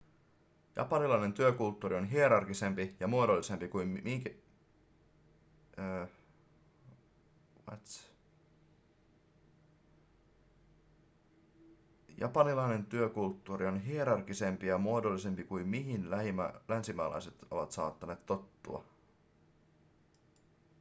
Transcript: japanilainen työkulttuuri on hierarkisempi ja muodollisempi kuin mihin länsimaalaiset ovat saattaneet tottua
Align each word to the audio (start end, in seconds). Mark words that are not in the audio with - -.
japanilainen 0.75 1.33
työkulttuuri 1.33 1.95
on 1.95 2.05
hierarkisempi 2.05 2.95
ja 2.99 3.07
muodollisempi 3.07 3.67
kuin 3.67 3.87
mihin 3.87 4.35
länsimaalaiset 16.69 17.35
ovat 17.51 17.71
saattaneet 17.71 18.25
tottua 18.25 18.85